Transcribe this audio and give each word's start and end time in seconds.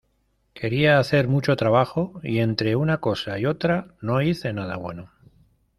Quería 0.55 0.97
hacer 0.97 1.27
mucho 1.27 1.55
trabajo 1.55 2.21
y 2.23 2.39
entre 2.39 2.75
una 2.75 2.97
cosa 2.99 3.37
y 3.37 3.45
otra 3.45 3.93
no 4.01 4.19
hice 4.23 4.51
nada 4.51 4.75
bueno. 4.77 5.11